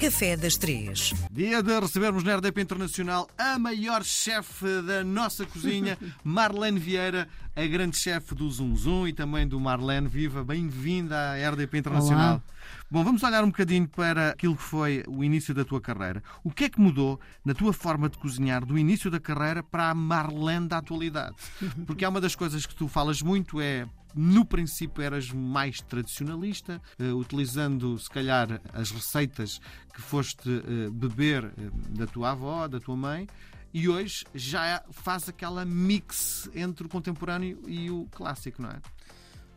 [0.00, 1.12] Café das Três.
[1.30, 7.66] Dia de recebermos na RDP Internacional a maior chefe da nossa cozinha, Marlene Vieira, a
[7.66, 10.44] grande chefe do Zum Zum e também do Marlene Viva.
[10.44, 12.34] Bem-vinda à RDP Internacional.
[12.34, 12.42] Olá.
[12.90, 16.22] Bom, vamos olhar um bocadinho para aquilo que foi o início da tua carreira.
[16.44, 19.90] O que é que mudou na tua forma de cozinhar do início da carreira para
[19.90, 21.34] a Marlene da atualidade?
[21.86, 26.80] Porque há uma das coisas que tu falas muito é no princípio eras mais tradicionalista,
[26.98, 29.60] eh, utilizando se calhar as receitas
[29.94, 33.28] que foste eh, beber eh, da tua avó, da tua mãe,
[33.72, 38.80] e hoje já faz aquela mix entre o contemporâneo e o clássico, não é?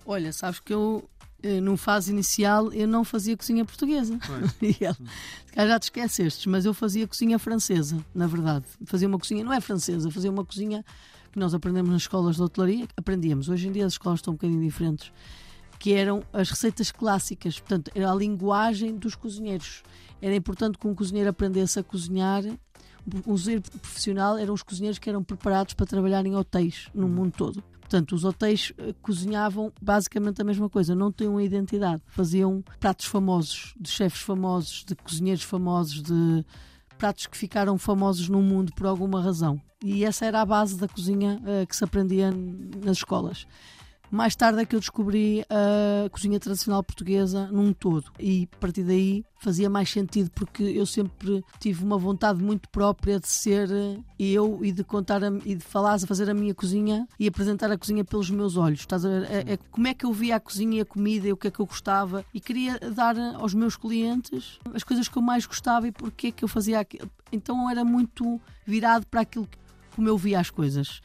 [0.05, 1.09] Olha, sabes que eu,
[1.41, 4.19] eh, numa fase inicial, eu não fazia cozinha portuguesa.
[5.53, 8.65] Calhar já te esquecestes, mas eu fazia cozinha francesa, na verdade.
[8.85, 10.83] Fazia uma cozinha, não é francesa, fazia uma cozinha
[11.31, 12.87] que nós aprendemos nas escolas de hotelaria.
[12.95, 15.11] Aprendíamos, hoje em dia as escolas estão um bocadinho diferentes.
[15.79, 19.83] Que eram as receitas clássicas, portanto, era a linguagem dos cozinheiros.
[20.21, 22.43] Era importante que um cozinheiro aprendesse a cozinhar.
[23.05, 27.33] Um cozinheiro profissional eram os cozinheiros que eram preparados para trabalhar em hotéis no mundo
[27.35, 27.63] todo.
[27.81, 32.01] Portanto, os hotéis eh, cozinhavam basicamente a mesma coisa, não tinham uma identidade.
[32.07, 36.45] Faziam pratos famosos, de chefes famosos, de cozinheiros famosos, de
[36.97, 39.61] pratos que ficaram famosos no mundo por alguma razão.
[39.83, 43.45] E essa era a base da cozinha eh, que se aprendia nas escolas.
[44.15, 48.83] Mais tarde é que eu descobri a cozinha tradicional portuguesa num todo e a partir
[48.83, 53.67] daí fazia mais sentido porque eu sempre tive uma vontade muito própria de ser
[54.19, 57.71] eu e de contar a- e de falar, de fazer a minha cozinha e apresentar
[57.71, 58.81] a cozinha pelos meus olhos.
[58.81, 59.23] Estás a ver?
[59.31, 61.47] É, é como é que eu via a cozinha e a comida e o que
[61.47, 65.47] é que eu gostava e queria dar aos meus clientes as coisas que eu mais
[65.47, 67.09] gostava e porque é que eu fazia aquilo.
[67.31, 69.49] Então era muito virado para aquilo
[69.95, 71.01] como eu via as coisas.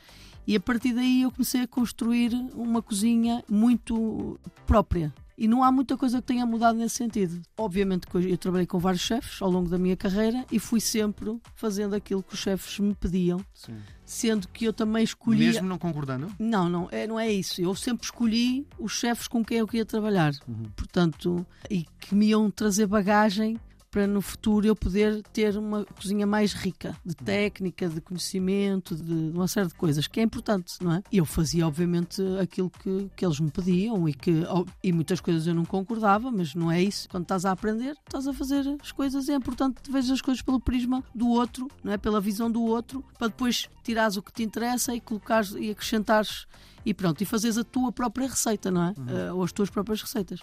[0.49, 5.13] E a partir daí eu comecei a construir uma cozinha muito própria.
[5.37, 7.43] E não há muita coisa que tenha mudado nesse sentido.
[7.55, 11.39] Obviamente que eu trabalhei com vários chefes ao longo da minha carreira e fui sempre
[11.55, 13.77] fazendo aquilo que os chefes me pediam, Sim.
[14.07, 15.49] sendo que eu também escolhia.
[15.53, 16.33] Mesmo não concordando?
[16.39, 17.61] Não, não é, não é isso.
[17.61, 20.33] Eu sempre escolhi os chefes com quem eu queria trabalhar.
[20.75, 23.61] Portanto, e que me iam trazer bagagem
[23.91, 29.31] para no futuro eu poder ter uma cozinha mais rica de técnica, de conhecimento, de,
[29.31, 31.03] de uma série de coisas, que é importante, não é?
[31.13, 34.45] Eu fazia, obviamente, aquilo que, que eles me pediam e que
[34.83, 37.09] e muitas coisas eu não concordava, mas não é isso.
[37.09, 40.43] Quando estás a aprender, estás a fazer as coisas é importante que vejas as coisas
[40.43, 41.99] pelo prisma do outro, não é?
[41.99, 46.47] Pela visão do outro, para depois tirares o que te interessa e colocares e acrescentares
[46.85, 48.95] e pronto, e fazes a tua própria receita, não é?
[49.09, 50.41] Eh, ou as tuas próprias receitas.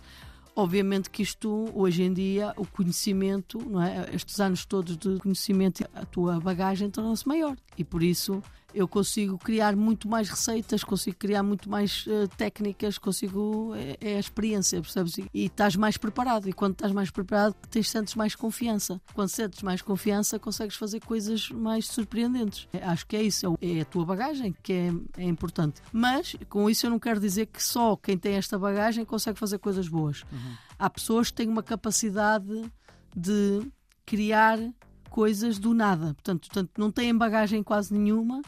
[0.56, 4.10] Obviamente que isto, hoje em dia, o conhecimento, não é?
[4.14, 7.58] estes anos todos de conhecimento, a tua bagagem torna-se maior.
[7.78, 8.42] E por isso
[8.76, 13.74] eu consigo criar muito mais receitas, consigo criar muito mais eh, técnicas, consigo.
[13.74, 15.18] É, é a experiência, percebes?
[15.18, 16.50] E, estás mais preparado.
[16.50, 19.02] E quando estás mais preparado, tens, sentes mais confiança.
[19.14, 22.68] Quando sentes mais confiança, consegues fazer coisas mais surpreendentes.
[22.74, 25.82] É, acho que é isso, é é a tua bagagem que é, é importante.
[25.94, 29.58] Mas com isso eu não quero dizer que só quem tem esta bagagem consegue fazer
[29.58, 30.26] coisas boas.
[30.78, 32.72] Há pessoas que têm uma capacidade
[33.16, 33.72] de
[34.06, 34.60] criar
[35.10, 36.14] coisas do nada.
[36.14, 38.42] Portanto, portanto não têm bagagem quase nenhuma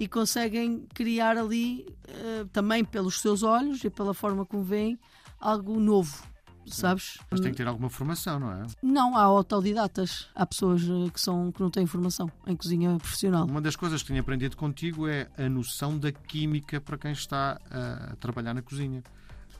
[0.00, 4.98] e conseguem criar ali, eh, também pelos seus olhos e pela forma como veem,
[5.38, 6.22] algo novo.
[6.66, 7.18] Sabes?
[7.30, 8.66] Mas tem que ter alguma formação, não é?
[8.82, 10.28] Não, há autodidatas.
[10.34, 13.46] Há pessoas eh, que, são, que não têm formação em cozinha profissional.
[13.46, 17.60] Uma das coisas que tenho aprendido contigo é a noção da química para quem está
[17.70, 19.02] a trabalhar na cozinha.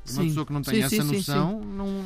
[0.09, 0.29] Uma Sim.
[0.29, 2.05] pessoa que não tem Sim, essa sim, noção não.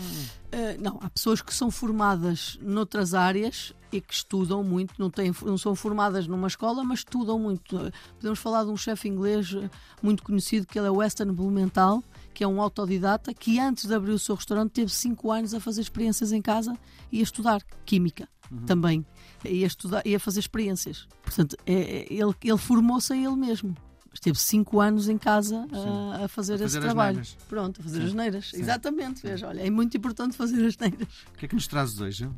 [0.52, 5.32] Eh, não, há pessoas que são formadas noutras áreas e que estudam muito, não, têm,
[5.44, 7.78] não são formadas numa escola, mas estudam muito.
[8.16, 9.68] Podemos falar de um chefe inglês eh,
[10.02, 12.02] muito conhecido, que ele é Western Blumenthal,
[12.32, 15.60] que é um autodidata, que antes de abrir o seu restaurante teve 5 anos a
[15.60, 16.76] fazer experiências em casa
[17.12, 18.28] e a estudar química
[18.66, 19.04] também.
[19.44, 21.06] E a, estudar, e a fazer experiências.
[21.22, 23.74] Portanto, é- é- ele, ele formou-se a ele mesmo.
[24.12, 27.16] Esteve 5 anos em casa a, a fazer A esse fazer as trabalho.
[27.16, 27.36] neiras.
[27.48, 28.06] Pronto, a fazer Sim.
[28.06, 28.50] as neiras.
[28.50, 28.60] Sim.
[28.60, 31.08] Exatamente, veja, olha, é muito importante fazer as neiras.
[31.32, 32.28] O que é que nos trazes hoje?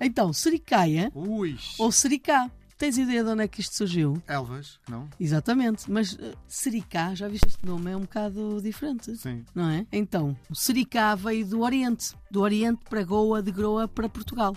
[0.00, 1.58] Então, sericaia Ui!
[1.78, 2.50] ou sericá.
[2.78, 4.22] Tens ideia de onde é que isto surgiu?
[4.28, 5.08] Elvas, não?
[5.18, 9.16] Exatamente, mas uh, sericá, já viste este nome, é um bocado diferente.
[9.16, 9.44] Sim.
[9.52, 9.84] Não é?
[9.90, 14.56] Então, o sericá veio do Oriente, do Oriente para Goa, de Goa para Portugal.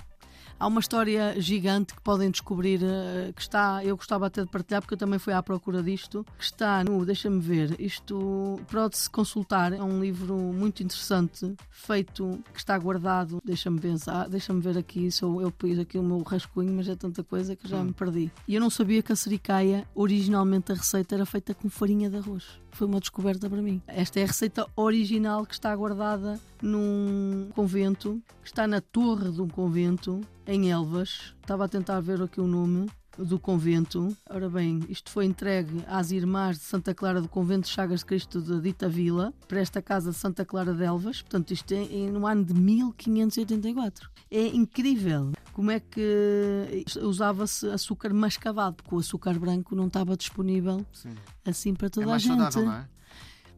[0.62, 4.80] Há uma história gigante que podem descobrir, eh, que está, eu gostava até de partilhar,
[4.80, 9.74] porque eu também fui à procura disto, que está no, deixa-me ver, isto pode-se consultar,
[9.74, 15.42] é um livro muito interessante, feito, que está guardado, deixa-me pensar, deixa-me ver aqui, sou,
[15.42, 18.32] eu pus aqui o meu rascunho, mas é tanta coisa que já me perdi.
[18.48, 22.18] E eu não sabia que a sericaia, originalmente a receita era feita com farinha de
[22.18, 22.62] arroz.
[22.78, 23.82] Foi uma descoberta para mim.
[23.88, 29.42] Esta é a receita original que está guardada num convento, que está na torre de
[29.42, 31.34] um convento em Elvas.
[31.42, 34.16] Estava a tentar ver aqui o nome do convento.
[34.30, 38.06] Ora bem, isto foi entregue às irmãs de Santa Clara do Convento de Chagas de
[38.06, 41.22] Cristo de Dita Vila, para esta casa de Santa Clara de Elvas.
[41.22, 44.10] Portanto, isto é no ano de 1584.
[44.30, 50.86] É incrível como é que usava-se açúcar mascavado, porque o açúcar branco não estava disponível
[50.94, 51.16] Sim.
[51.46, 52.30] assim para toda é a gente.
[52.30, 52.88] Saudável, não é?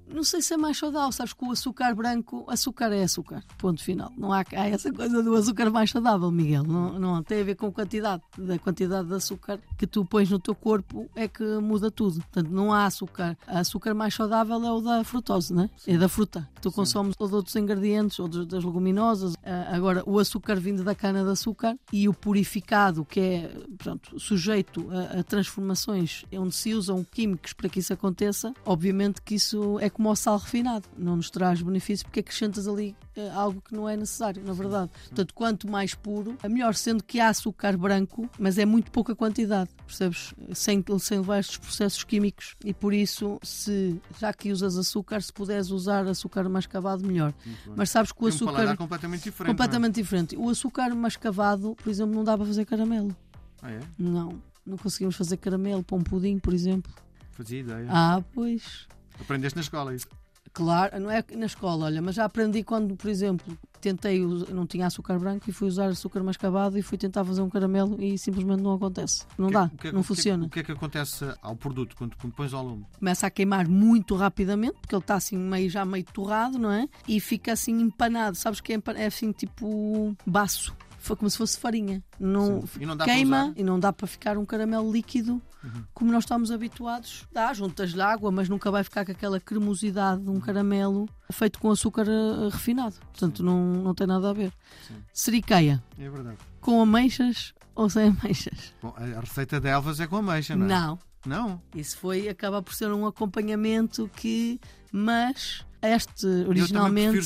[0.07, 3.83] Não sei se é mais saudável, sabes que o açúcar branco, açúcar é açúcar, ponto
[3.83, 4.11] final.
[4.17, 6.63] Não há, há essa coisa do açúcar mais saudável, Miguel.
[6.63, 10.29] Não, não tem a ver com a quantidade, da quantidade de açúcar que tu pões
[10.29, 12.15] no teu corpo é que muda tudo.
[12.15, 13.38] Portanto, não há açúcar.
[13.47, 15.69] O açúcar mais saudável é o da frutose, né?
[15.88, 16.75] é da fruta, que tu Sim.
[16.75, 19.35] consomes ou de outros ingredientes, ou das leguminosas.
[19.44, 24.19] Ah, agora, o açúcar vindo da cana de açúcar e o purificado, que é pronto,
[24.19, 29.79] sujeito a, a transformações onde se usam químicos para que isso aconteça, obviamente que isso
[29.79, 33.74] é como o sal refinado, não nos traz benefícios porque acrescentas ali uh, algo que
[33.74, 34.92] não é necessário, na verdade.
[35.07, 39.16] Portanto, quanto mais puro, é melhor, sendo que há açúcar branco, mas é muito pouca
[39.16, 40.34] quantidade, percebes?
[40.54, 45.31] Sem, sem levar estes processos químicos e por isso, se já que usas açúcar, se
[45.31, 47.34] puderes usar açúcar mascavado, melhor.
[47.75, 48.72] Mas sabes que o açúcar.
[48.72, 49.51] Um completamente diferente.
[49.51, 50.04] Completamente é?
[50.04, 50.36] diferente.
[50.36, 53.16] O açúcar mascavado, por exemplo, não dá para fazer caramelo.
[53.62, 53.80] Ah, é?
[53.98, 54.42] Não.
[54.66, 56.92] Não conseguimos fazer caramelo para um pudim, por exemplo.
[57.31, 57.88] Fazia ideia.
[57.90, 58.88] Ah, pois.
[59.19, 60.07] Aprendeste na escola isso?
[60.51, 64.86] Claro, não é na escola, olha, mas já aprendi quando, por exemplo, tentei, não tinha
[64.86, 68.62] açúcar branco e fui usar açúcar mascavado e fui tentar fazer um caramelo e simplesmente
[68.62, 69.25] não acontece.
[69.36, 70.45] Não que, dá, que, não o funciona.
[70.45, 72.86] O que, é que acontece ao produto quando, pões ao lume?
[73.00, 76.88] Começa a queimar muito rapidamente, porque ele está assim meio, já meio torrado, não é?
[77.07, 80.75] E fica assim empanado, sabes que é, é assim tipo baço
[81.17, 82.03] como se fosse farinha.
[82.19, 85.83] Não, e não queima e não dá para ficar um caramelo líquido uhum.
[85.94, 87.25] como nós estamos habituados.
[87.31, 90.39] Dá, juntas-lhe água, mas nunca vai ficar com aquela cremosidade de um uhum.
[90.39, 92.95] caramelo feito com açúcar uh, refinado.
[93.11, 94.53] Portanto, não, não tem nada a ver.
[94.88, 94.95] Sim.
[95.13, 95.83] Seriqueia.
[95.97, 96.38] É verdade.
[96.61, 98.73] Com ameixas ou sem ameixas?
[98.81, 100.69] Bom, a receita de Elvas é com ameixa, não é?
[100.69, 100.99] Não.
[101.25, 101.61] Não?
[101.73, 104.59] Isso foi, acaba por ser um acompanhamento que,
[104.91, 107.19] mas este originalmente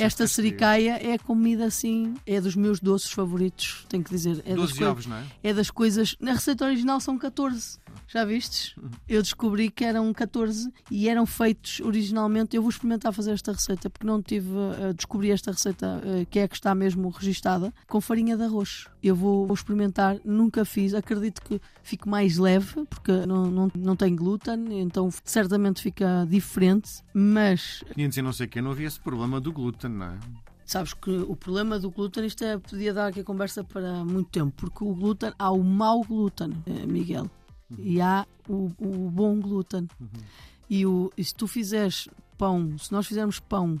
[0.00, 4.80] esta sericaia é comida assim é dos meus doces favoritos tenho que dizer é das
[4.80, 5.24] ovos, não é?
[5.42, 8.74] é das coisas na receita original são 14 já vistes?
[9.08, 12.56] Eu descobri que eram 14 e eram feitos originalmente.
[12.56, 14.50] Eu vou experimentar fazer esta receita porque não tive.
[14.50, 18.86] Uh, descobri esta receita uh, que é que está mesmo registada com farinha de arroz.
[19.06, 20.94] Eu vou, vou, experimentar, nunca fiz.
[20.94, 27.02] Acredito que fique mais leve porque não, não, não tem glúten, então certamente fica diferente.
[27.12, 27.84] Mas.
[27.94, 30.18] 500 e não sei o que, não havia esse problema do glúten, não é?
[30.64, 34.30] Sabes que o problema do glúten, isto é, podia dar aqui a conversa para muito
[34.30, 37.28] tempo, porque o glúten, há o mau glúten, eh, Miguel
[37.78, 39.88] e há o, o bom glúten.
[40.00, 40.08] Uhum.
[40.68, 43.80] E, o, e se tu fizeres pão, se nós fizermos pão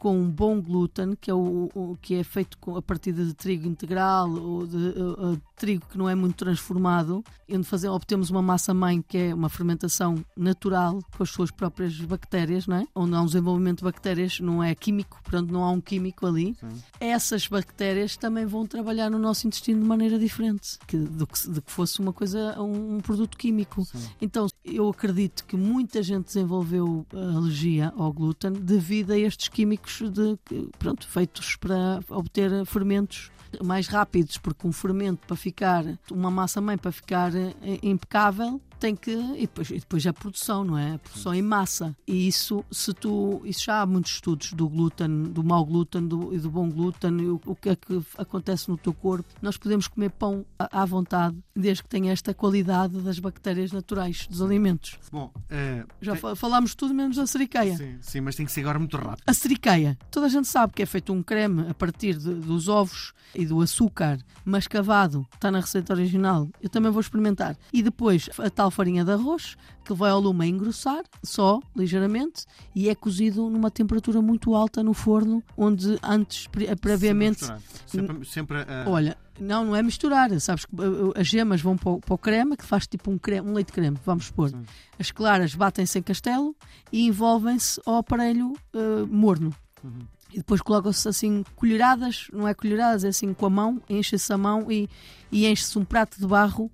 [0.00, 3.34] com um bom glúten, que é, o, o que é feito com, a partir de
[3.34, 8.30] trigo integral ou de uh, uh, trigo que não é muito transformado, onde fazer, obtemos
[8.30, 12.86] uma massa-mãe que é uma fermentação natural com as suas próprias bactérias, não é?
[12.94, 16.56] onde há um desenvolvimento de bactérias, não é químico, portanto não há um químico ali.
[16.58, 16.82] Sim.
[16.98, 21.60] Essas bactérias também vão trabalhar no nosso intestino de maneira diferente que, do, que, de
[21.60, 23.84] que fosse uma coisa, um, um produto químico.
[23.84, 24.08] Sim.
[24.18, 30.38] Então eu acredito que muita gente desenvolveu alergia ao glúten devido a estes químicos de,
[30.78, 33.30] pronto, feitos para obter fermentos
[33.64, 38.96] mais rápidos, porque um fermento para ficar, uma massa mãe para ficar eh, impecável, tem
[38.96, 39.12] que.
[39.12, 40.94] E depois, e depois a produção, não é?
[40.94, 41.94] A produção em massa.
[42.06, 43.42] E isso, se tu.
[43.44, 47.12] Isso já há muitos estudos do glúten, do mau glúten do, e do bom glúten,
[47.26, 49.28] o, o que é que acontece no teu corpo.
[49.42, 54.26] Nós podemos comer pão à, à vontade, desde que tenha esta qualidade das bactérias naturais
[54.26, 54.98] dos alimentos.
[55.12, 56.34] Bom, é, já tem...
[56.34, 57.76] falámos tudo menos da seriqueia.
[57.76, 59.22] Sim, sim, mas tem que ser agora muito rápido.
[59.26, 62.68] A seriqueia, toda a gente sabe que é feito um creme a partir de, dos
[62.68, 66.48] ovos e do açúcar mascavado, está na receita original.
[66.62, 67.56] Eu também vou experimentar.
[67.72, 72.44] E depois a tal farinha de arroz, que vai ao lume a engrossar, só ligeiramente,
[72.74, 76.46] e é cozido numa temperatura muito alta no forno, onde antes,
[76.80, 77.44] previamente.
[77.86, 78.58] Sempre, sempre.
[78.86, 80.38] Olha, não, não é misturar.
[80.40, 80.74] Sabes que
[81.16, 83.72] as gemas vão para o, para o creme, que faz tipo um, creme, um leite
[83.72, 84.50] creme, vamos pôr.
[84.50, 84.62] Sim.
[84.98, 86.54] As claras batem-se em castelo
[86.92, 89.54] e envolvem-se ao aparelho uh, morno.
[89.82, 90.06] Uhum.
[90.32, 94.38] E depois colocam-se assim colheradas, não é colheradas, é assim com a mão, enche-se a
[94.38, 94.88] mão e,
[95.32, 96.70] e enche-se um prato de barro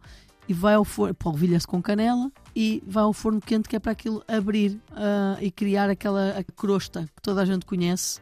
[0.48, 3.92] e vai ao forno, polvilha-se com canela e vai ao forno quente que é para
[3.92, 8.20] aquilo abrir uh, e criar aquela crosta que toda a gente conhece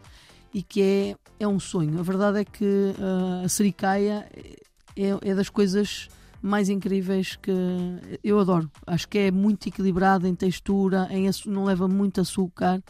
[0.53, 1.99] e que é, é um sonho.
[1.99, 4.27] A verdade é que uh, a sericaia
[4.97, 6.09] é, é das coisas
[6.41, 7.51] mais incríveis que
[8.23, 8.71] eu adoro.
[8.87, 12.83] Acho que é muito equilibrado em textura, em não leva muito açúcar.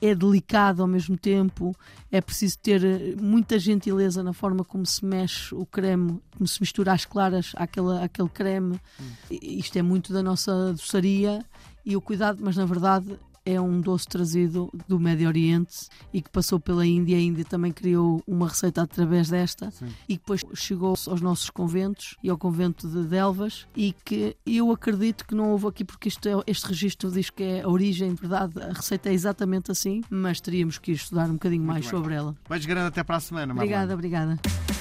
[0.00, 1.74] É delicado ao mesmo tempo,
[2.10, 6.60] é preciso ter eh, muita gentileza na forma como se mexe o creme, como se
[6.60, 8.80] mistura as claras àquele, àquele creme.
[9.00, 9.10] Hum.
[9.30, 11.44] Isto é muito da nossa doçaria
[11.84, 16.28] e o cuidado, mas na verdade é um doce trazido do Médio Oriente e que
[16.28, 17.16] passou pela Índia.
[17.16, 19.88] A Índia também criou uma receita através desta Sim.
[20.06, 25.26] e depois chegou aos nossos conventos e ao convento de Delvas e que eu acredito
[25.26, 28.20] que não houve aqui porque isto é, este registro diz que é a origem, de
[28.20, 32.14] verdade, a receita é exatamente assim, mas teríamos que ir estudar um bocadinho mais sobre
[32.14, 32.36] ela.
[32.50, 33.74] Mais grande até para a semana, Marlene.
[33.74, 34.77] Obrigada, obrigada.